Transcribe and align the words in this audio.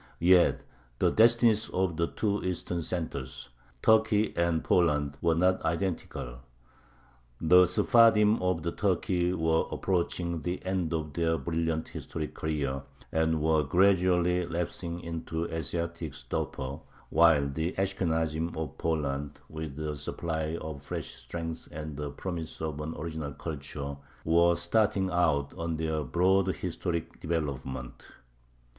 Yet 0.17 0.63
the 0.97 1.11
destinies 1.11 1.69
of 1.69 1.95
the 1.95 2.07
two 2.07 2.43
Eastern 2.43 2.81
centers 2.81 3.49
Turkey 3.83 4.35
and 4.35 4.63
Poland 4.63 5.15
were 5.21 5.35
not 5.35 5.61
identical. 5.63 6.39
The 7.39 7.67
Sephardim 7.67 8.41
of 8.41 8.75
Turkey 8.77 9.31
were 9.31 9.67
approaching 9.69 10.41
the 10.41 10.59
end 10.65 10.91
of 10.91 11.13
their 11.13 11.37
brilliant 11.37 11.89
historic 11.89 12.33
career, 12.33 12.81
and 13.11 13.43
were 13.43 13.61
gradually 13.61 14.43
lapsing 14.47 15.01
into 15.01 15.45
Asiatic 15.47 16.15
stupor, 16.15 16.79
while 17.11 17.47
the 17.47 17.73
Ashkenazim 17.73 18.57
of 18.57 18.79
Poland, 18.79 19.39
with 19.49 19.77
a 19.79 19.95
supply 19.95 20.57
of 20.59 20.81
fresh 20.81 21.13
strength 21.13 21.67
and 21.71 21.95
the 21.95 22.09
promise 22.09 22.59
of 22.59 22.81
an 22.81 22.95
original 22.97 23.33
culture, 23.33 23.97
were 24.25 24.55
starting 24.55 25.11
out 25.11 25.53
on 25.55 25.77
their 25.77 26.03
broad 26.03 26.47
historic 26.55 27.19
development. 27.19 28.01